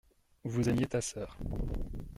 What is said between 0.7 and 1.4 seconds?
ta sœur.